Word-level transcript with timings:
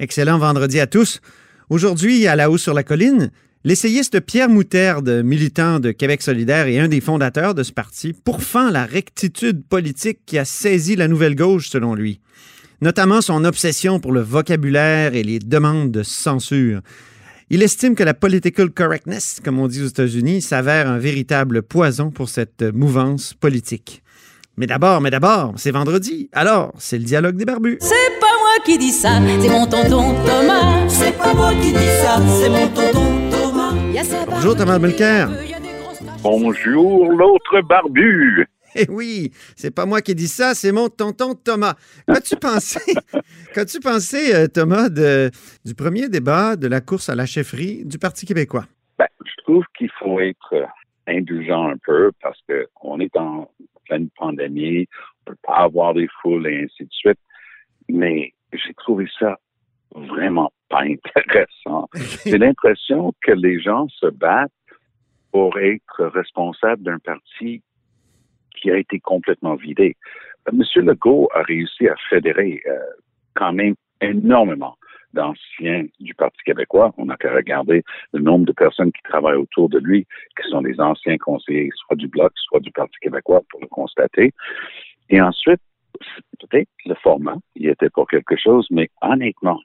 Excellent 0.00 0.38
vendredi 0.38 0.80
à 0.80 0.88
tous. 0.88 1.20
Aujourd'hui, 1.70 2.26
à 2.26 2.34
la 2.34 2.50
haut 2.50 2.58
sur 2.58 2.74
la 2.74 2.82
colline, 2.82 3.30
l'essayiste 3.62 4.18
Pierre 4.18 4.48
Moutarde, 4.48 5.22
militant 5.24 5.78
de 5.78 5.92
Québec 5.92 6.20
solidaire 6.20 6.66
et 6.66 6.80
un 6.80 6.88
des 6.88 7.00
fondateurs 7.00 7.54
de 7.54 7.62
ce 7.62 7.70
parti, 7.70 8.12
pourfend 8.12 8.70
la 8.70 8.86
rectitude 8.86 9.64
politique 9.64 10.18
qui 10.26 10.36
a 10.36 10.44
saisi 10.44 10.96
la 10.96 11.06
nouvelle 11.06 11.36
gauche, 11.36 11.68
selon 11.68 11.94
lui. 11.94 12.20
Notamment 12.80 13.20
son 13.20 13.44
obsession 13.44 14.00
pour 14.00 14.10
le 14.10 14.20
vocabulaire 14.20 15.14
et 15.14 15.22
les 15.22 15.38
demandes 15.38 15.92
de 15.92 16.02
censure. 16.02 16.80
Il 17.48 17.62
estime 17.62 17.94
que 17.94 18.02
la 18.02 18.14
political 18.14 18.70
correctness, 18.70 19.40
comme 19.44 19.60
on 19.60 19.68
dit 19.68 19.82
aux 19.82 19.86
États-Unis, 19.86 20.42
s'avère 20.42 20.90
un 20.90 20.98
véritable 20.98 21.62
poison 21.62 22.10
pour 22.10 22.28
cette 22.28 22.62
mouvance 22.62 23.32
politique. 23.32 24.02
Mais 24.56 24.66
d'abord, 24.66 25.00
mais 25.00 25.10
d'abord, 25.10 25.54
c'est 25.56 25.70
vendredi. 25.70 26.28
Alors, 26.32 26.72
c'est 26.78 26.98
le 26.98 27.04
dialogue 27.04 27.36
des 27.36 27.44
barbus. 27.44 27.78
C'est 27.80 28.20
pas 28.20 28.43
qui 28.62 28.78
dis 28.78 28.92
ça, 28.92 29.20
c'est 29.40 29.48
mon 29.48 29.66
tonton 29.66 30.14
Thomas. 30.24 30.88
C'est 30.88 31.16
pas 31.16 31.34
moi 31.34 31.52
qui 31.52 31.72
dis 31.72 31.92
ça, 32.02 32.18
c'est 32.26 32.50
mon 32.50 32.68
tonton 32.68 33.30
Thomas. 33.30 33.74
Bonjour 34.28 34.56
Thomas 34.56 34.78
Mulcair. 34.78 35.28
Bonjour 36.22 37.12
l'autre 37.12 37.60
barbu. 37.62 38.46
Eh 38.76 38.86
oui, 38.88 39.30
c'est 39.56 39.74
pas 39.74 39.86
moi 39.86 40.00
qui 40.00 40.14
dis 40.14 40.28
ça, 40.28 40.54
c'est 40.54 40.72
mon 40.72 40.88
tonton 40.88 41.34
Thomas. 41.34 41.74
Qu'as-tu 42.08 42.36
pensé, 42.36 42.80
qu'as-tu 43.54 43.78
pensé, 43.80 44.34
euh, 44.34 44.46
Thomas, 44.48 44.88
de, 44.88 45.30
du 45.64 45.74
premier 45.74 46.08
débat 46.08 46.56
de 46.56 46.66
la 46.66 46.80
course 46.80 47.08
à 47.08 47.14
la 47.14 47.26
chefferie 47.26 47.84
du 47.84 47.98
Parti 47.98 48.26
québécois? 48.26 48.64
Ben, 48.98 49.06
je 49.24 49.42
trouve 49.44 49.64
qu'il 49.78 49.90
faut 49.98 50.18
être 50.20 50.66
indulgent 51.06 51.68
un 51.70 51.76
peu 51.84 52.10
parce 52.20 52.38
qu'on 52.82 52.98
est 52.98 53.16
en 53.16 53.48
pleine 53.86 54.08
pandémie, 54.16 54.88
on 55.26 55.30
peut 55.30 55.38
pas 55.46 55.58
avoir 55.58 55.94
des 55.94 56.08
foules 56.20 56.46
et 56.46 56.64
ainsi 56.64 56.84
de 56.84 56.92
suite. 56.92 57.18
Mais 57.88 58.32
j'ai 58.56 58.74
trouvé 58.74 59.06
ça 59.18 59.38
vraiment 59.94 60.52
pas 60.68 60.82
intéressant. 60.82 61.88
J'ai 62.24 62.38
l'impression 62.38 63.12
que 63.22 63.32
les 63.32 63.60
gens 63.60 63.88
se 63.88 64.06
battent 64.06 64.52
pour 65.30 65.58
être 65.58 66.04
responsables 66.06 66.82
d'un 66.82 66.98
parti 66.98 67.62
qui 68.56 68.70
a 68.70 68.76
été 68.76 69.00
complètement 69.00 69.54
vidé. 69.56 69.96
Monsieur 70.52 70.82
Legault 70.82 71.28
a 71.34 71.42
réussi 71.42 71.88
à 71.88 71.94
fédérer 72.08 72.62
euh, 72.66 72.78
quand 73.34 73.52
même 73.52 73.74
énormément 74.00 74.76
d'anciens 75.12 75.86
du 76.00 76.14
Parti 76.14 76.38
québécois. 76.44 76.92
On 76.98 77.06
n'a 77.06 77.16
qu'à 77.16 77.32
regarder 77.32 77.82
le 78.12 78.20
nombre 78.20 78.44
de 78.44 78.52
personnes 78.52 78.92
qui 78.92 79.02
travaillent 79.02 79.36
autour 79.36 79.68
de 79.68 79.78
lui, 79.78 80.06
qui 80.36 80.48
sont 80.50 80.60
des 80.60 80.80
anciens 80.80 81.16
conseillers, 81.18 81.70
soit 81.74 81.96
du 81.96 82.08
Bloc, 82.08 82.32
soit 82.36 82.60
du 82.60 82.72
Parti 82.72 82.96
québécois, 83.00 83.42
pour 83.50 83.60
le 83.60 83.68
constater. 83.68 84.32
Et 85.10 85.20
ensuite, 85.20 85.60
peut-être 86.40 86.68
le 86.86 86.94
format, 86.96 87.36
il 87.54 87.68
était 87.68 87.90
pour 87.90 88.08
quelque 88.08 88.36
chose, 88.36 88.66
mais 88.70 88.88
honnêtement, 89.02 89.60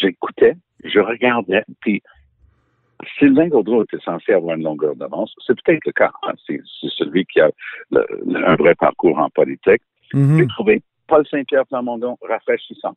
j'écoutais, 0.00 0.54
je 0.84 1.00
regardais, 1.00 1.64
puis 1.80 2.02
Sylvain 3.18 3.48
Gaudreau 3.48 3.84
était 3.84 4.02
censé 4.04 4.32
avoir 4.32 4.56
une 4.56 4.62
longueur 4.62 4.96
d'avance. 4.96 5.34
C'est 5.46 5.54
peut-être 5.62 5.84
le 5.84 5.92
cas. 5.92 6.10
Hein. 6.22 6.32
C'est 6.46 6.60
celui 6.96 7.26
qui 7.26 7.40
a 7.40 7.50
un 7.92 8.56
vrai 8.56 8.74
parcours 8.74 9.18
en 9.18 9.28
politique. 9.30 9.82
Mm-hmm. 10.14 10.38
J'ai 10.38 10.46
trouvé 10.46 10.82
Paul 11.06 11.26
Saint-Pierre 11.26 11.66
Plamondon 11.66 12.16
rafraîchissant. 12.22 12.96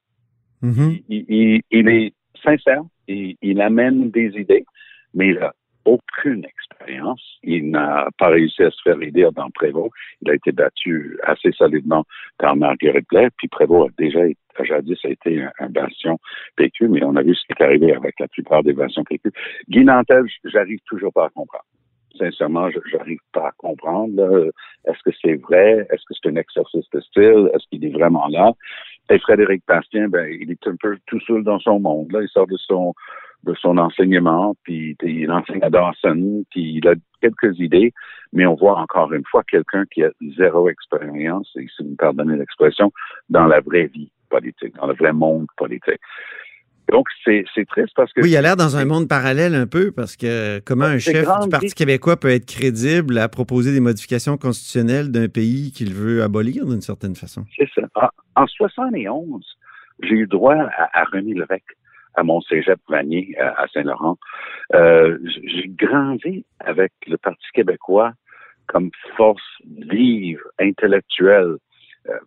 Mm-hmm. 0.64 1.04
il, 1.10 1.62
il, 1.70 1.90
est 1.90 2.14
sincère, 2.44 2.82
il, 3.08 3.36
il, 3.42 3.62
amène 3.62 4.10
des 4.12 4.38
idées, 4.38 4.66
mais 5.14 5.30
il 5.30 5.36
n'a 5.36 5.54
aucune 5.86 6.46
expérience. 6.46 7.22
Il 7.44 7.72
n'a 7.72 8.08
pas 8.18 8.30
réussi 8.30 8.64
à 8.64 8.72
se 8.72 8.82
faire 8.84 9.02
aider 9.02 9.28
dans 9.36 9.50
Prévost. 9.50 9.92
Il 10.22 10.30
a 10.30 10.36
été 10.36 10.52
battu 10.52 11.18
assez 11.24 11.52
solidement 11.52 12.06
par 12.38 12.56
Marguerite 12.56 13.08
Blair, 13.10 13.30
puis 13.38 13.48
Prévost 13.48 13.90
a 13.90 13.94
déjà 13.98 14.22
jadis 14.62 15.00
a 15.06 15.10
été 15.10 15.42
un, 15.60 15.70
bastion 15.70 16.20
PQ, 16.58 16.90
mais 16.90 17.04
on 17.04 17.16
a 17.16 17.22
vu 17.22 17.34
ce 17.34 17.46
qui 17.46 17.54
est 17.58 17.64
arrivé 17.64 17.94
avec 17.94 18.20
la 18.20 18.28
plupart 18.28 18.62
des 18.62 18.74
bastions 18.74 19.04
PQ. 19.06 19.32
Guy 19.70 19.86
Nantel, 19.86 20.26
j'arrive 20.44 20.80
toujours 20.86 21.14
pas 21.14 21.28
à 21.28 21.30
comprendre 21.30 21.64
sincèrement, 22.18 22.70
je 22.70 22.98
n'arrive 22.98 23.20
pas 23.32 23.48
à 23.48 23.52
comprendre. 23.58 24.52
Est-ce 24.86 25.02
que 25.04 25.16
c'est 25.22 25.36
vrai? 25.36 25.88
Est-ce 25.90 26.04
que 26.08 26.14
c'est 26.22 26.30
un 26.30 26.36
exercice 26.36 26.90
de 26.94 27.00
style? 27.02 27.50
Est-ce 27.54 27.68
qu'il 27.70 27.86
est 27.86 27.94
vraiment 27.94 28.28
là? 28.28 28.54
Et 29.10 29.20
Frédéric 29.20 29.64
Bastien, 29.68 30.08
ben, 30.08 30.28
il 30.40 30.52
est 30.52 30.68
un 30.68 30.76
peu 30.80 30.98
tout 31.08 31.20
seul 31.22 31.44
dans 31.44 31.60
son 31.60 31.80
monde. 31.80 32.12
Là. 32.12 32.22
Il 32.22 32.30
sort 32.30 32.48
de 32.48 32.58
son 32.58 32.94
de 33.44 33.54
son 33.56 33.78
enseignement, 33.78 34.56
puis 34.64 34.98
il 35.02 35.32
enseigne 35.32 35.64
à 35.64 35.70
Dawson, 35.70 36.44
puis 36.52 36.76
il 36.76 36.88
a 36.88 36.94
quelques 37.22 37.58
idées, 37.60 37.94
mais 38.34 38.46
on 38.46 38.56
voit 38.56 38.80
encore 38.80 39.14
une 39.14 39.24
fois 39.30 39.44
quelqu'un 39.44 39.86
qui 39.92 40.04
a 40.04 40.10
zéro 40.38 40.70
expérience, 40.70 41.50
et 41.56 41.66
si 41.76 41.84
vous 41.84 41.92
me 41.92 41.96
pardonnez 41.96 42.38
l'expression, 42.38 42.92
dans 43.30 43.46
la 43.46 43.62
vraie 43.62 43.88
vie 43.88 44.12
politique, 44.30 44.76
dans 44.76 44.88
le 44.88 44.94
vrai 44.94 45.14
monde 45.14 45.48
politique. 45.58 46.00
Donc, 46.92 47.08
c'est 47.24 47.46
triste 47.68 47.94
parce 47.96 48.12
que... 48.14 48.22
Oui, 48.22 48.32
il 48.32 48.38
a 48.38 48.42
l'air 48.42 48.56
dans 48.56 48.76
un 48.76 48.84
monde 48.84 49.08
parallèle 49.08 49.54
un 49.54 49.68
peu, 49.68 49.92
parce 49.92 50.16
que 50.16 50.60
comment 50.60 50.86
un 50.86 50.98
chef 50.98 51.28
du 51.42 51.50
Parti 51.50 51.74
québécois 51.74 52.18
peut 52.18 52.30
être 52.30 52.48
crédible 52.48 53.20
à 53.20 53.30
proposer 53.30 53.72
des 53.72 53.80
modifications 53.80 54.38
constitutionnelles 54.38 55.12
d'un 55.12 55.28
pays 55.28 55.72
qu'il 55.72 55.94
veut 55.94 56.24
abolir 56.24 56.66
d'une 56.66 56.82
certaine 56.82 57.16
façon? 57.16 57.46
C'est 57.56 57.70
ça. 57.76 57.84
En, 58.36 58.44
en 58.44 58.48
71, 58.48 59.46
j'ai 60.02 60.16
eu 60.16 60.28
droit 60.28 60.56
à, 60.56 61.02
à 61.02 61.04
René 61.06 61.36
Levesque 61.36 61.78
à 62.20 62.24
mon 62.24 62.42
cégep 62.42 62.80
Vanier 62.90 63.34
à 63.40 63.66
Saint-Laurent. 63.74 64.18
Euh, 64.74 65.18
j'ai 65.24 65.68
grandi 65.70 66.46
avec 66.60 66.92
le 67.08 67.18
Parti 67.18 67.48
québécois 67.54 68.12
comme 68.68 68.92
force 69.16 69.42
vive, 69.90 70.42
intellectuelle, 70.60 71.56
euh, 72.10 72.20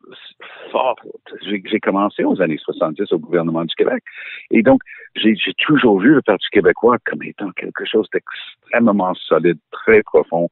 forte. 0.70 1.00
J'ai 1.42 1.80
commencé 1.80 2.24
aux 2.24 2.40
années 2.40 2.58
70 2.58 3.12
au 3.12 3.18
gouvernement 3.18 3.64
du 3.64 3.74
Québec. 3.74 4.02
Et 4.50 4.62
donc, 4.62 4.80
j'ai 5.14 5.36
toujours 5.58 6.00
vu 6.00 6.14
le 6.14 6.22
Parti 6.22 6.46
québécois 6.50 6.96
comme 7.04 7.22
étant 7.22 7.50
quelque 7.52 7.84
chose 7.84 8.08
d'extrêmement 8.12 9.14
solide, 9.14 9.58
très 9.70 10.02
profond. 10.02 10.48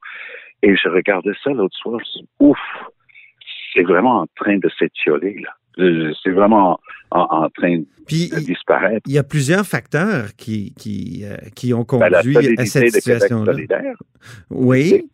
Et 0.63 0.77
je 0.77 0.89
regardais 0.91 1.33
ça 1.43 1.51
l'autre 1.51 1.77
soir, 1.77 1.99
ouf, 2.41 2.59
c'est 3.73 3.85
vraiment 3.85 4.21
en 4.21 4.27
train 4.37 4.59
de 4.59 4.69
s'étioler, 4.79 5.39
là. 5.41 5.55
C'est 6.23 6.31
vraiment 6.31 6.79
en, 7.11 7.49
train 7.51 7.79
de 7.79 7.85
disparaître. 8.41 9.03
Il 9.07 9.13
y 9.13 9.19
a 9.19 9.25
plusieurs 9.25 9.67
facteurs 9.67 10.35
qui, 10.37 10.75
qui, 10.75 11.23
euh, 11.25 11.37
qui 11.55 11.73
ont 11.75 11.87
ben, 11.91 12.11
conduit 12.11 12.37
à 12.59 12.67
cette 12.67 12.93
situation-là. 12.93 13.55
Oui. 14.51 15.09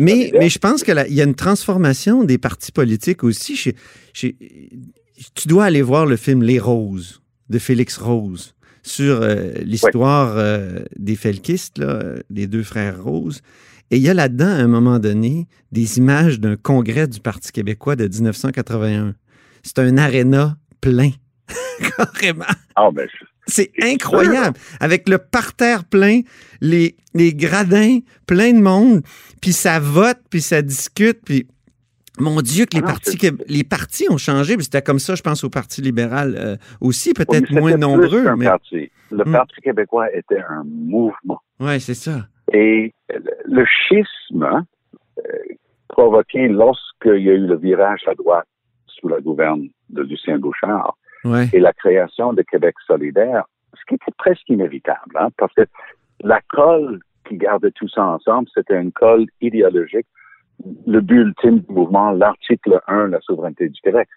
mais, 0.00 0.30
mais 0.32 0.48
je 0.48 0.58
pense 0.58 0.82
qu'il 0.82 1.06
y 1.08 1.20
a 1.20 1.24
une 1.24 1.34
transformation 1.34 2.24
des 2.24 2.38
partis 2.38 2.72
politiques 2.72 3.24
aussi. 3.24 3.74
tu 4.12 5.48
dois 5.48 5.64
aller 5.64 5.82
voir 5.82 6.06
le 6.06 6.16
film 6.16 6.42
Les 6.42 6.58
Roses 6.58 7.22
de 7.48 7.58
Félix 7.58 7.96
Rose 7.96 8.54
sur 8.82 9.20
euh, 9.22 9.52
l'histoire 9.64 10.34
euh, 10.36 10.80
des 10.96 11.16
Felkistes, 11.16 11.78
là, 11.78 12.14
les 12.30 12.46
deux 12.46 12.62
frères 12.62 13.02
Rose. 13.02 13.42
Et 13.90 13.96
il 13.96 14.02
y 14.02 14.08
a 14.08 14.14
là-dedans, 14.14 14.46
à 14.46 14.62
un 14.62 14.66
moment 14.68 14.98
donné, 14.98 15.46
des 15.72 15.98
images 15.98 16.40
d'un 16.40 16.56
congrès 16.56 17.06
du 17.06 17.20
Parti 17.20 17.52
québécois 17.52 17.96
de 17.96 18.06
1981 18.06 19.14
c'est 19.66 19.80
un 19.80 19.98
aréna 19.98 20.56
plein. 20.80 21.10
Carrément. 21.96 22.44
Ah, 22.76 22.90
ben, 22.92 23.08
c'est 23.46 23.70
incroyable. 23.82 24.58
Avec 24.80 25.08
le 25.08 25.18
parterre 25.18 25.84
plein, 25.84 26.20
les, 26.60 26.96
les 27.14 27.34
gradins, 27.34 27.98
plein 28.26 28.52
de 28.52 28.60
monde, 28.60 29.02
puis 29.40 29.52
ça 29.52 29.78
vote, 29.78 30.18
puis 30.30 30.40
ça 30.40 30.62
discute, 30.62 31.20
puis 31.24 31.46
mon 32.18 32.40
Dieu, 32.40 32.64
que 32.64 32.76
les, 32.76 32.82
ah 32.82 32.86
partis, 32.86 33.18
les 33.46 33.64
partis 33.64 34.06
ont 34.08 34.16
changé. 34.16 34.56
C'était 34.58 34.82
comme 34.82 34.98
ça, 34.98 35.14
je 35.14 35.22
pense, 35.22 35.44
au 35.44 35.50
Parti 35.50 35.82
libéral 35.82 36.34
euh, 36.36 36.56
aussi, 36.80 37.12
peut-être 37.12 37.52
moins 37.52 37.76
nombreux. 37.76 38.34
mais... 38.36 38.46
Le 39.10 39.24
hmm. 39.24 39.32
Parti 39.32 39.60
québécois 39.60 40.12
était 40.12 40.42
un 40.48 40.64
mouvement. 40.64 41.40
Oui, 41.60 41.78
c'est 41.80 41.94
ça. 41.94 42.26
Et 42.52 42.92
le 43.44 43.64
schisme 43.64 44.42
euh, 44.42 45.22
provoqué 45.88 46.48
lorsqu'il 46.48 47.22
y 47.22 47.30
a 47.30 47.34
eu 47.34 47.46
le 47.46 47.56
virage 47.56 48.00
à 48.08 48.14
droite 48.14 48.48
sous 49.06 49.08
la 49.08 49.20
gouverne 49.20 49.68
de 49.90 50.02
Lucien 50.02 50.38
Bouchard 50.38 50.96
et 51.52 51.58
la 51.58 51.72
création 51.72 52.32
de 52.32 52.42
Québec 52.42 52.76
solidaire, 52.86 53.44
ce 53.74 53.80
qui 53.88 53.94
était 53.94 54.12
presque 54.16 54.48
inévitable, 54.48 55.16
hein, 55.18 55.28
parce 55.36 55.52
que 55.54 55.62
la 56.20 56.40
colle 56.48 57.00
qui 57.28 57.36
gardait 57.36 57.72
tout 57.72 57.88
ça 57.88 58.04
ensemble, 58.04 58.48
c'était 58.54 58.80
une 58.80 58.92
colle 58.92 59.26
idéologique, 59.40 60.06
le 60.86 61.00
but 61.00 61.22
ultime 61.22 61.60
du 61.60 61.72
mouvement, 61.72 62.12
l'article 62.12 62.80
1, 62.86 63.08
la 63.08 63.20
souveraineté 63.20 63.68
du 63.68 63.80
Québec. 63.80 64.08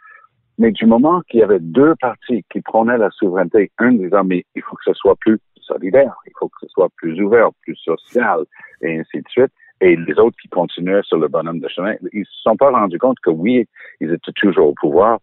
Mais 0.60 0.72
du 0.72 0.86
moment 0.86 1.22
qu'il 1.30 1.40
y 1.40 1.44
avait 1.44 1.60
deux 1.60 1.96
partis 2.00 2.46
qui 2.52 2.62
prenaient 2.62 2.98
la 2.98 3.10
souveraineté, 3.12 3.72
un 3.80 3.94
disant, 3.94 4.24
mais 4.24 4.46
il 4.56 4.62
faut 4.62 4.75
que 4.75 4.84
ce 4.86 4.94
soit 4.94 5.16
plus 5.16 5.40
solidaire, 5.62 6.13
il 6.28 6.34
faut 6.38 6.48
que 6.48 6.60
ce 6.62 6.68
soit 6.68 6.90
plus 6.98 7.19
ouvert, 7.22 7.50
plus 7.62 7.75
social, 7.78 8.44
et 8.81 9.00
ainsi 9.00 9.18
de 9.18 9.30
suite, 9.30 9.52
et 9.81 9.96
les 9.96 10.20
autres 10.20 10.38
qui 10.42 10.50
continuaient 10.50 11.04
sur 11.04 11.18
le 11.18 11.28
bonhomme 11.28 11.60
de 11.60 11.68
chemin, 11.68 11.96
ils 12.14 12.26
se 12.26 12.42
sont 12.42 12.58
pas 12.58 12.70
rendus 12.72 13.00
compte 13.00 13.20
que 13.22 13.30
oui, 13.30 13.68
ils 14.02 14.12
étaient 14.12 14.31
toujours 14.34 14.68
au 14.68 14.74
pouvoir, 14.74 15.20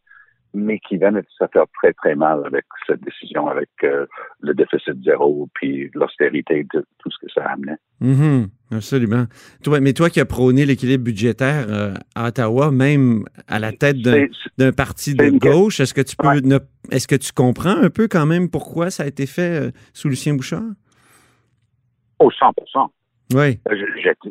mais 0.55 0.79
qui 0.79 0.97
venait 0.97 1.21
de 1.21 1.27
se 1.39 1.45
faire 1.53 1.65
très, 1.75 1.93
très 1.93 2.15
mal 2.15 2.43
avec 2.47 2.65
cette 2.87 3.03
décision, 3.03 3.47
avec 3.47 3.69
euh, 3.85 4.07
le 4.41 4.55
déficit 4.55 4.95
zéro, 5.05 5.49
puis 5.55 5.91
l'austérité 5.95 6.67
tout 6.73 7.11
ce 7.11 7.19
que 7.25 7.31
ça 7.33 7.45
amenait. 7.45 7.77
Mm 8.01 8.47
absolument. 8.73 9.27
Toi, 9.63 9.79
mais 9.81 9.93
toi 9.93 10.11
qui 10.11 10.19
as 10.19 10.25
prôné 10.25 10.67
l'équilibre 10.67 11.05
budgétaire 11.05 11.67
euh, 11.69 11.95
à 12.17 12.29
Ottawa, 12.29 12.73
même 12.73 13.25
à 13.47 13.61
la 13.61 13.71
tête 13.73 13.99
d'un 13.99 14.73
parti 14.73 15.15
de 15.15 15.31
gauche, 15.39 15.79
est-ce 15.79 15.95
que 15.95 16.01
tu 16.01 16.17
peux 16.17 16.27
est-ce 16.91 17.07
que 17.07 17.15
tu 17.15 17.33
comprends 17.33 17.77
un 17.77 17.91
peu 17.91 18.09
quand 18.09 18.27
même 18.27 18.51
pourquoi 18.51 18.91
ça 18.91 19.05
a 19.05 19.07
été 19.07 19.27
fait 19.27 19.67
euh, 19.67 19.71
sous 19.93 20.09
Lucien 20.09 20.35
Bouchard? 20.35 20.63
Au 22.19 22.31
100 22.31 22.53
Oui. 23.35 23.59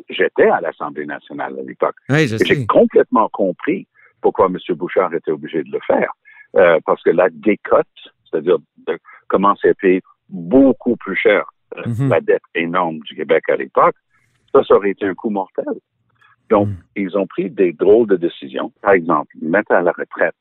J'étais 0.08 0.48
à 0.48 0.60
l'Assemblée 0.60 1.06
nationale 1.06 1.58
à 1.58 1.62
l'époque. 1.62 1.96
Oui, 2.08 2.28
J'ai 2.28 2.66
complètement 2.66 3.28
compris 3.28 3.86
pourquoi 4.20 4.46
M. 4.46 4.56
Bouchard 4.76 5.12
était 5.14 5.30
obligé 5.30 5.62
de 5.62 5.70
le 5.70 5.80
faire. 5.86 6.12
Euh, 6.56 6.78
parce 6.86 7.02
que 7.02 7.10
la 7.10 7.28
décote, 7.30 7.86
c'est-à-dire 8.30 8.58
de 8.86 8.98
commencer 9.28 9.68
à 9.68 9.74
payer 9.74 10.00
beaucoup 10.28 10.96
plus 10.96 11.16
cher 11.16 11.44
euh, 11.76 11.82
mhm. 11.86 12.08
la 12.08 12.20
dette 12.20 12.42
énorme 12.54 12.98
du 13.00 13.14
Québec 13.14 13.44
à 13.48 13.56
l'époque, 13.56 13.94
ça, 14.52 14.62
ça 14.64 14.74
aurait 14.74 14.90
été 14.90 15.04
un 15.04 15.14
coup 15.14 15.28
mortel. 15.28 15.64
Donc, 16.48 16.68
mhm. 16.68 16.76
ils 16.94 17.18
ont 17.18 17.26
pris 17.26 17.50
des 17.50 17.72
drôles 17.72 18.06
de 18.06 18.16
décisions. 18.16 18.72
Par 18.80 18.92
exemple, 18.92 19.30
mettre 19.42 19.72
à 19.72 19.82
la 19.82 19.92
retraite 19.92 20.34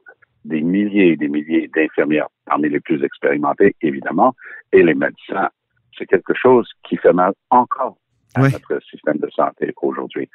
des 0.45 0.61
milliers 0.61 1.13
et 1.13 1.17
des 1.17 1.27
milliers 1.27 1.69
d'infirmières, 1.75 2.27
parmi 2.45 2.69
les 2.69 2.79
plus 2.79 3.03
expérimentées, 3.03 3.75
évidemment, 3.81 4.35
et 4.71 4.83
les 4.83 4.93
médecins. 4.93 5.49
C'est 5.97 6.05
quelque 6.05 6.33
chose 6.35 6.69
qui 6.87 6.97
fait 6.97 7.13
mal 7.13 7.33
encore 7.49 7.97
à 8.35 8.49
notre 8.49 8.79
système 8.89 9.17
de 9.17 9.29
santé 9.29 9.73
aujourd'hui. 9.81 10.29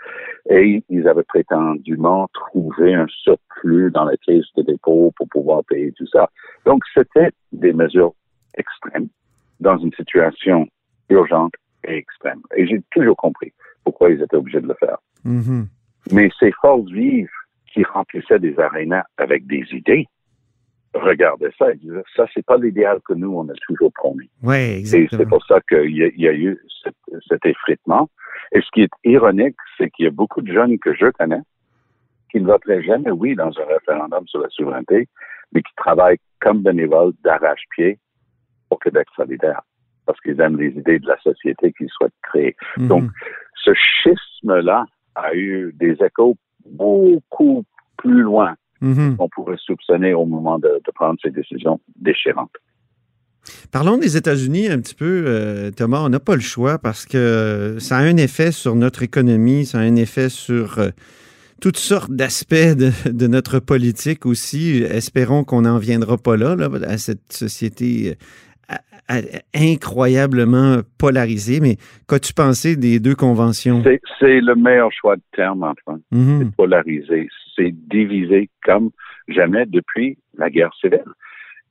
Et 0.49 0.83
ils 0.89 1.09
avaient 1.09 1.23
prétendument 1.23 2.29
trouvé 2.33 2.95
un 2.95 3.07
surplus 3.09 3.91
dans 3.91 4.05
la 4.05 4.17
caisse 4.17 4.47
de 4.57 4.63
dépôt 4.63 5.13
pour 5.17 5.29
pouvoir 5.29 5.63
payer 5.65 5.93
tout 5.93 6.07
ça. 6.07 6.31
Donc, 6.65 6.83
c'était 6.95 7.31
des 7.53 7.73
mesures 7.73 8.15
extrêmes 8.57 9.09
dans 9.61 9.79
une 9.79 9.93
situation 9.93 10.67
urgente 11.09 11.53
et 11.85 11.97
extrême. 11.97 12.41
Et 12.57 12.67
j'ai 12.67 12.83
toujours 12.91 13.17
compris 13.17 13.53
pourquoi 13.85 14.11
ils 14.11 14.23
étaient 14.23 14.37
obligés 14.37 14.61
de 14.61 14.69
le 14.69 14.75
faire. 14.75 14.99
Mm-hmm. 15.25 15.67
Mais 16.13 16.31
ces 16.39 16.53
forces 16.61 16.91
vives 16.91 17.29
qui 17.73 17.85
remplissaient 17.85 18.39
des 18.39 18.59
arénas 18.59 19.05
avec 19.17 19.47
des 19.47 19.65
idées, 19.73 20.07
regardaient 20.95 21.53
ça 21.59 21.71
et 21.71 21.79
ça, 22.17 22.27
c'est 22.35 22.45
pas 22.45 22.57
l'idéal 22.57 23.01
que 23.07 23.15
nous, 23.15 23.33
on 23.33 23.49
a 23.49 23.55
toujours 23.67 23.93
promis. 23.93 24.29
Oui, 24.43 24.57
exactement. 24.57 25.05
Et 25.05 25.09
c'est 25.11 25.29
pour 25.29 25.45
ça 25.47 25.61
qu'il 25.69 25.97
y, 25.97 26.29
a 26.29 26.33
eu 26.33 26.59
cet, 27.29 27.47
effritement. 27.47 28.11
Et 28.53 28.61
ce 28.61 28.67
qui 28.73 28.83
est 28.83 28.91
ironique, 29.05 29.57
c'est 29.79 29.91
qu'il 29.91 30.07
y 30.07 30.09
a 30.09 30.11
beaucoup 30.11 30.43
de 30.43 30.53
jeunes 30.53 30.79
que 30.79 30.95
je 30.95 31.07
connais 31.11 31.43
qui 32.31 32.41
ne 32.41 32.47
voteraient 32.47 32.83
jamais 32.83 33.11
oui 33.11 33.35
dans 33.35 33.51
un 33.59 33.65
référendum 33.67 34.27
sur 34.29 34.41
la 34.41 34.49
souveraineté, 34.51 35.09
mais 35.53 35.63
qui 35.63 35.75
travaillent 35.77 36.19
comme 36.41 36.63
bénévoles 36.63 37.13
d'arrache-pied 37.25 37.99
au 38.71 38.77
Québec 38.77 39.07
solidaire 39.17 39.63
parce 40.07 40.21
qu'ils 40.21 40.41
aiment 40.41 40.59
les 40.59 40.71
idées 40.71 40.99
de 40.99 41.07
la 41.07 41.19
société 41.21 41.73
qu'ils 41.73 41.89
souhaitent 41.91 42.13
créer. 42.23 42.57
Mhm. 42.77 42.89
Donc, 42.89 43.05
ce 43.55 43.73
schisme-là 43.75 44.85
a 45.15 45.35
eu 45.35 45.73
des 45.75 45.97
échos 46.03 46.37
beaucoup 46.67 47.65
plus 47.97 48.23
loin 48.23 48.55
Mhm. 48.81 49.17
On 49.19 49.29
pourrait 49.29 49.59
soupçonner 49.59 50.15
au 50.15 50.25
moment 50.25 50.59
de, 50.59 50.81
prendre 50.95 51.19
ces 51.23 51.31
décisions 51.31 51.81
déchirantes. 51.97 52.53
Parlons 53.73 53.97
des 53.97 54.17
États-Unis 54.17 54.69
un 54.69 54.81
petit 54.81 54.95
peu, 54.95 55.25
euh, 55.27 55.71
Thomas. 55.71 56.03
On 56.03 56.09
n'a 56.09 56.21
pas 56.21 56.35
le 56.35 56.41
choix 56.43 56.79
parce 56.79 57.07
que 57.07 57.77
ça 57.79 57.97
a 57.97 58.01
un 58.01 58.17
effet 58.17 58.53
sur 58.53 58.75
notre 58.75 59.03
économie, 59.03 59.65
ça 59.65 59.79
a 59.79 59.83
un 59.83 59.97
effet 59.97 60.29
sur 60.29 60.79
euh, 60.79 60.91
toutes 61.61 61.79
sortes 61.79 62.11
d'aspects 62.11 62.55
de, 62.55 63.27
notre 63.27 63.59
politique 63.59 64.27
aussi. 64.27 64.83
Espérons 64.83 65.45
qu'on 65.45 65.63
n'en 65.63 65.79
viendra 65.79 66.19
pas 66.19 66.37
là, 66.37 66.55
là, 66.55 66.69
à 66.87 66.99
cette 66.99 67.33
société 67.33 68.17
incroyablement 69.55 70.79
polarisé. 70.99 71.61
Mais 71.61 71.77
qu'as-tu 72.09 72.33
pensé 72.33 72.77
des 72.77 73.01
deux 73.01 73.15
conventions? 73.15 73.83
C'est 74.19 74.41
le 74.41 74.55
meilleur 74.55 74.91
choix 74.93 75.17
de 75.17 75.23
terme, 75.33 75.63
Antoine. 75.63 76.03
Mhm. 76.11 76.39
C'est 76.41 76.57
polarisé. 76.57 77.29
C'est 77.57 77.73
divisé 77.73 78.49
comme 78.65 78.91
jamais 79.29 79.67
depuis 79.67 80.19
la 80.37 80.51
guerre 80.51 80.75
civile. 80.81 81.05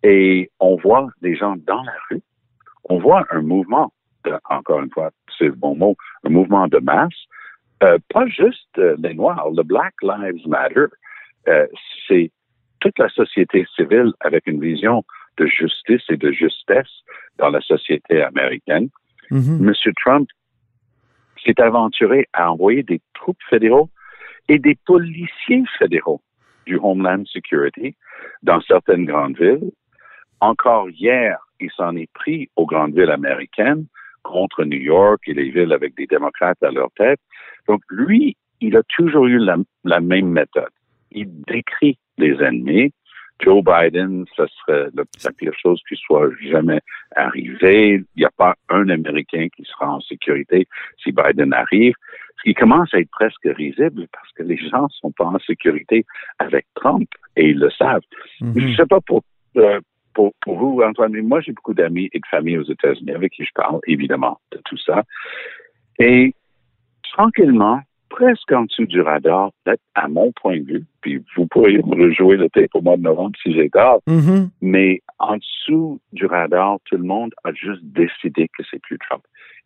Et 0.03 0.49
on 0.59 0.75
voit 0.77 1.07
des 1.21 1.35
gens 1.35 1.55
dans 1.67 1.83
la 1.83 1.93
rue. 2.09 2.21
On 2.89 2.99
voit 2.99 3.25
un 3.31 3.41
mouvement, 3.41 3.91
encore 4.49 4.81
une 4.81 4.89
fois, 4.89 5.11
c'est 5.37 5.45
le 5.45 5.51
bon 5.51 5.75
mot, 5.75 5.95
un 6.23 6.29
mouvement 6.29 6.67
de 6.67 6.79
masse. 6.79 7.13
Euh, 7.83 7.97
pas 8.13 8.27
juste 8.27 8.77
euh, 8.77 8.95
les 8.99 9.13
Noirs, 9.13 9.49
le 9.55 9.63
Black 9.63 9.93
Lives 10.01 10.47
Matter. 10.47 10.85
Euh, 11.47 11.67
c'est 12.07 12.31
toute 12.79 12.97
la 12.97 13.09
société 13.09 13.65
civile 13.75 14.11
avec 14.19 14.47
une 14.47 14.59
vision 14.59 15.03
de 15.39 15.47
justice 15.47 16.03
et 16.09 16.17
de 16.17 16.31
justesse 16.31 16.91
dans 17.37 17.49
la 17.49 17.61
société 17.61 18.21
américaine. 18.21 18.89
Mm-hmm. 19.31 19.67
M. 19.67 19.93
Trump 20.03 20.29
s'est 21.43 21.59
aventuré 21.61 22.27
à 22.33 22.51
envoyer 22.51 22.83
des 22.83 23.01
troupes 23.13 23.41
fédéraux 23.49 23.89
et 24.49 24.59
des 24.59 24.77
policiers 24.85 25.63
fédéraux 25.77 26.21
du 26.65 26.77
Homeland 26.77 27.23
Security 27.25 27.95
dans 28.43 28.61
certaines 28.61 29.05
grandes 29.05 29.37
villes. 29.37 29.71
Encore 30.41 30.89
hier, 30.89 31.37
il 31.59 31.71
s'en 31.71 31.95
est 31.95 32.11
pris 32.13 32.49
aux 32.55 32.65
grandes 32.65 32.95
villes 32.95 33.11
américaines 33.11 33.85
contre 34.23 34.63
New 34.65 34.79
York 34.79 35.21
et 35.27 35.33
les 35.33 35.49
villes 35.49 35.73
avec 35.73 35.95
des 35.95 36.07
démocrates 36.07 36.61
à 36.63 36.71
leur 36.71 36.89
tête. 36.97 37.19
Donc, 37.67 37.81
lui, 37.89 38.35
il 38.61 38.75
a 38.75 38.83
toujours 38.83 39.25
eu 39.27 39.37
la, 39.37 39.57
la 39.83 39.99
même 39.99 40.29
méthode. 40.29 40.73
Il 41.11 41.41
décrit 41.43 41.97
les 42.17 42.35
ennemis, 42.43 42.91
Joe 43.39 43.63
Biden, 43.63 44.25
ce 44.35 44.43
serait 44.47 44.89
la 44.95 45.31
pire 45.31 45.53
chose 45.61 45.81
qui 45.87 45.95
soit 45.95 46.29
jamais 46.51 46.81
arrivée. 47.15 48.03
Il 48.15 48.19
n'y 48.19 48.25
a 48.25 48.31
pas 48.31 48.55
un 48.69 48.89
Américain 48.89 49.47
qui 49.55 49.63
sera 49.63 49.91
en 49.91 50.01
sécurité 50.01 50.67
si 51.01 51.11
Biden 51.11 51.53
arrive. 51.53 51.93
Ce 52.37 52.43
qui 52.43 52.53
commence 52.53 52.93
à 52.93 52.99
être 52.99 53.09
presque 53.11 53.43
risible 53.43 54.07
parce 54.11 54.31
que 54.33 54.43
les 54.43 54.57
gens 54.57 54.83
ne 54.83 54.89
sont 54.89 55.11
pas 55.11 55.25
en 55.25 55.39
sécurité 55.39 56.05
avec 56.39 56.65
Trump 56.75 57.09
et 57.35 57.49
ils 57.49 57.59
le 57.59 57.69
savent. 57.71 58.01
Mm-hmm. 58.41 58.59
Je 58.59 58.67
ne 58.67 58.75
sais 58.75 58.85
pas 58.85 59.01
pour, 59.01 59.23
euh, 59.57 59.79
pour, 60.13 60.33
pour, 60.41 60.57
vous, 60.57 60.81
Antoine, 60.81 61.11
mais 61.11 61.21
moi, 61.21 61.41
j'ai 61.41 61.51
beaucoup 61.51 61.73
d'amis 61.73 62.09
et 62.13 62.19
de 62.19 62.25
familles 62.29 62.57
aux 62.57 62.63
États-Unis 62.63 63.11
avec 63.11 63.33
qui 63.33 63.43
je 63.43 63.51
parle, 63.53 63.79
évidemment, 63.87 64.39
de 64.51 64.61
tout 64.65 64.77
ça. 64.77 65.03
Et 65.99 66.33
tranquillement, 67.11 67.81
presque 68.09 68.51
en 68.51 68.63
dessous 68.63 68.85
du 68.85 69.01
radar, 69.01 69.51
peut-être 69.63 69.81
à 69.95 70.07
mon 70.07 70.31
point 70.31 70.57
de 70.57 70.65
vue, 70.65 70.85
puis 71.01 71.23
vous 71.35 71.47
pourriez 71.47 71.77
me 71.79 72.07
rejouer 72.07 72.37
le 72.37 72.49
tape 72.49 72.73
au 72.73 72.81
mois 72.81 72.97
de 72.97 73.03
novembre 73.03 73.37
si 73.41 73.53
j'ai 73.53 73.69
tort, 73.69 74.01
mm-hmm. 74.07 74.49
mais 74.61 75.01
en 75.19 75.37
dessous 75.37 75.99
du 76.13 76.25
radar, 76.25 76.77
tout 76.85 76.97
le 76.97 77.03
monde 77.03 77.33
a 77.43 77.53
juste 77.53 77.83
décidé 77.83 78.49
que 78.57 78.63
c'est 78.69 78.81
plus 78.81 78.97
Trump. 78.97 79.23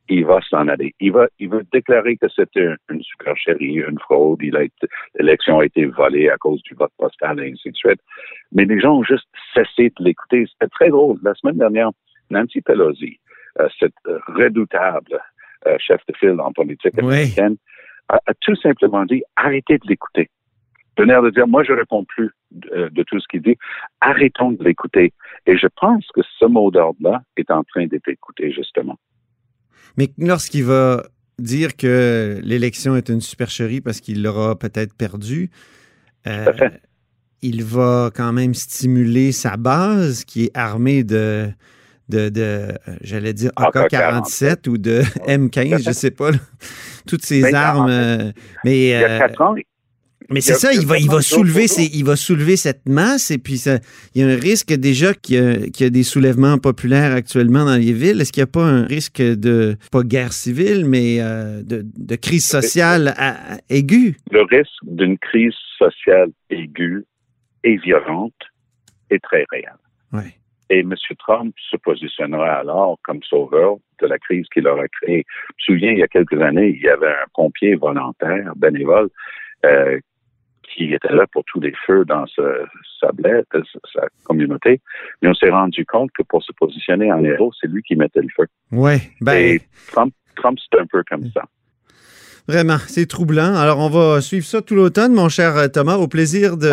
Il 0.10 0.26
va 0.26 0.42
s'en 0.50 0.68
aller. 0.68 0.94
Il 1.00 1.14
va, 1.14 1.28
il 1.40 1.48
va 1.48 1.60
déclarer 1.72 2.18
que 2.18 2.28
c'était 2.36 2.68
une 2.90 3.02
supercherie, 3.04 3.76
une 3.76 3.98
fraude. 4.00 4.42
l'élection 4.42 5.60
a 5.60 5.66
été 5.66 5.86
volée 5.86 6.30
à 6.30 6.36
cause 6.38 6.62
du 6.64 6.74
vote 6.74 6.92
postal 6.98 7.40
et 7.40 7.52
ainsi 7.52 7.72
de 7.72 7.76
suite. 7.76 8.02
Mais 8.52 8.66
les 8.66 8.82
gens 8.82 8.98
ont 8.98 9.04
juste 9.04 9.28
cessé 9.54 9.94
de 9.98 10.04
l'écouter. 10.04 10.46
C'était 10.52 10.70
très 10.70 10.90
drôle. 10.90 11.20
La 11.24 11.34
semaine 11.36 11.58
dernière, 11.58 11.92
Nancy 12.30 12.60
Pelosi, 12.60 13.18
euh, 13.62 13.70
cette 13.80 13.94
redoutable 14.28 15.22
euh, 15.68 15.78
chef 15.80 16.02
de 16.10 16.18
file 16.18 16.42
en 16.42 16.52
politique 16.52 16.98
américaine, 17.00 17.56
a, 18.10 18.20
tout 18.42 18.56
simplement 18.56 19.06
dit 19.06 19.24
arrêtez 19.36 19.78
de 19.78 19.88
l'écouter. 19.88 20.30
De 20.98 21.04
l'air 21.04 21.22
de 21.24 21.30
dire 21.30 21.48
moi 21.48 21.64
je 21.64 21.74
réponds 21.74 22.06
plus 22.06 22.32
de, 22.52 23.04
tout 23.04 23.20
ce 23.20 23.28
qu'il 23.28 23.42
dit, 23.42 23.58
arrêtons 24.00 24.52
de 24.52 24.64
l'écouter. 24.64 25.14
Et 25.48 25.58
je 25.58 25.68
pense 25.80 26.06
que 26.14 26.22
ce 26.40 26.46
mot 26.46 26.70
d'ordre-là 26.70 27.24
est 27.36 27.50
en 27.50 27.64
train 27.64 27.88
d'être 27.88 28.08
écouté 28.08 28.52
justement. 28.52 28.98
Mais 29.98 30.10
lorsqu'il 30.18 30.66
va 30.66 31.04
dire 31.40 31.76
que 31.76 32.40
l'élection 32.44 32.96
est 32.96 33.10
une 33.10 33.22
supercherie 33.22 33.82
parce 33.82 34.02
qu'il 34.02 34.22
l'aura 34.22 34.58
peut-être 34.58 34.96
perdu, 34.96 35.50
euh, 36.28 36.46
il 37.42 37.64
va 37.64 38.12
quand 38.16 38.32
même 38.32 38.54
stimuler 38.54 39.32
sa 39.32 39.58
base 39.58 40.24
qui 40.24 40.46
est 40.46 40.58
armée 40.58 41.04
de 41.04 41.50
de, 42.10 42.30
de 42.30 42.68
j'allais 43.02 43.34
dire 43.34 43.52
AK-47 43.56 44.70
ou 44.70 44.78
de 44.78 45.02
M15, 45.28 45.84
je 45.86 45.92
sais 45.92 46.12
pas, 46.12 46.32
toutes 47.08 47.26
ces 47.26 47.42
ben, 47.42 47.56
armes. 47.56 47.90
Euh, 47.90 48.32
mais, 48.64 48.78
il 48.78 48.88
y 48.88 48.94
a 48.94 49.20
quatre 49.20 49.42
ans, 49.42 49.56
mais 50.30 50.42
c'est 50.42 50.54
ça, 50.54 50.74
il 50.74 50.86
va, 50.86 50.98
il 50.98 51.10
va 51.10 51.22
soulever, 51.22 51.66
il 51.94 52.06
va 52.06 52.16
soulever 52.16 52.56
cette 52.56 52.88
masse 52.88 53.32
et 53.32 53.38
puis 53.38 53.58
ça, 53.58 53.80
il 54.16 54.22
y 54.22 54.24
a 54.24 54.28
un 54.28 54.40
risque 54.40 54.74
déjà 54.74 55.14
qu'il 55.14 55.36
y, 55.36 55.84
a, 55.84 55.90
des 55.90 56.04
soulèvements 56.04 56.58
populaires 56.58 57.14
actuellement 57.14 57.66
dans 57.66 57.76
les 57.76 57.94
villes. 57.94 58.22
Est-ce 58.22 58.32
qu'il 58.32 58.42
n'y 58.42 58.50
a 58.50 58.52
pas 58.52 58.64
un 58.64 58.86
risque 58.86 59.22
de, 59.22 59.76
pas 59.92 60.04
guerre 60.04 60.34
civile, 60.34 60.86
mais 60.86 61.18
euh, 61.20 61.62
de, 61.64 61.84
de, 61.84 62.16
crise 62.16 62.48
sociale 62.48 63.14
aiguë? 63.70 64.16
Le 64.32 64.42
risque 64.44 64.72
d'une 64.84 65.18
crise 65.18 65.54
sociale 65.78 66.30
aiguë 66.50 67.06
et 67.64 67.78
violente 67.78 68.34
est 69.10 69.22
très 69.22 69.46
réel. 69.52 69.76
Ouais. 70.12 70.36
Et 70.74 70.80
M. 70.80 70.96
Trump 71.20 71.54
se 71.70 71.78
positionnera 71.78 72.54
alors 72.62 72.98
comme 73.04 73.22
sauveur 73.22 73.76
de 74.02 74.08
la 74.08 74.18
crise 74.18 74.48
qu'il 74.52 74.68
aura 74.68 74.88
créée. 74.88 75.24
Je 75.60 75.74
me 75.74 75.78
souviens, 75.78 75.92
il 75.92 76.00
y 76.00 76.04
a 76.04 76.08
quelques 76.08 76.42
années, 76.42 76.70
il 76.70 76.82
y 76.82 76.90
avait 76.90 77.12
un 77.12 77.28
pompier 77.36 77.76
volontaire, 77.76 78.54
bénévole, 78.56 79.10
euh, 79.66 80.00
qui 80.64 80.92
était 80.92 81.14
là 81.14 81.28
pour 81.32 81.44
tous 81.46 81.60
les 81.60 81.74
feux 81.86 82.06
dans 82.06 82.26
sa, 82.26 83.12
bled, 83.12 83.46
euh, 83.54 83.62
sa 83.94 84.08
communauté. 84.24 84.82
Mais 85.22 85.30
on 85.30 85.36
s'est 85.36 85.52
rendu 85.52 85.86
compte 85.86 86.10
que 86.18 86.24
pour 86.24 86.42
se 86.42 86.52
positionner 86.54 87.12
en 87.12 87.24
héros, 87.24 87.52
c'est 87.62 87.68
lui 87.68 87.84
qui 87.84 87.96
mettait 87.96 88.22
le 88.22 88.30
feu. 88.36 88.48
Ouais, 88.72 88.98
ben. 89.22 89.34
Et 89.34 89.62
Trump, 89.92 90.12
Trump 90.36 90.58
c'est 90.60 90.80
un 90.80 90.88
peu 90.88 91.04
comme 91.08 91.30
ça. 91.36 91.44
Vraiment, 92.48 92.80
c'est 92.88 93.06
troublant. 93.06 93.56
Alors, 93.56 93.78
on 93.78 93.90
va 93.90 94.22
suivre 94.22 94.46
ça 94.46 94.64
tout 94.64 94.74
l'automne, 94.74 95.14
mon 95.14 95.30
cher 95.30 95.72
Thomas. 95.72 95.98
Au 95.98 96.08
plaisir 96.08 96.58
de 96.58 96.68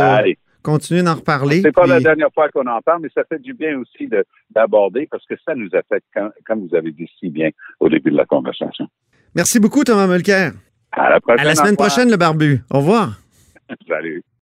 continuer 0.63 1.03
d'en 1.03 1.15
reparler. 1.15 1.61
C'est 1.63 1.73
pas 1.73 1.87
la 1.87 2.01
dernière 2.01 2.33
fois 2.33 2.49
qu'on 2.49 2.67
en 2.67 2.81
parle, 2.81 3.03
mais 3.03 3.09
ça 3.15 3.23
fait 3.25 3.39
du 3.39 3.55
bien 3.55 3.79
aussi 3.79 4.09
d'aborder 4.51 5.09
parce 5.11 5.25
que 5.27 5.35
ça 5.45 5.55
nous 5.55 5.69
affecte, 5.73 6.07
comme 6.47 6.67
vous 6.67 6.75
avez 6.75 6.93
dit 6.93 7.09
si 7.19 7.29
bien 7.31 7.51
au 7.79 7.89
début 7.89 8.11
de 8.11 8.17
la 8.17 8.27
conversation. 8.27 8.87
Merci 9.35 9.61
beaucoup, 9.61 9.85
Thomas 9.85 10.07
Mulcair. 10.07 10.53
À 10.93 11.11
la 11.11 11.21
prochaine. 11.21 11.41
À 11.41 11.45
la 11.45 11.55
semaine 11.55 11.77
prochaine, 11.77 12.11
le 12.11 12.17
barbu. 12.17 12.61
Au 12.71 12.79
revoir. 12.79 13.21
Salut. 13.89 14.23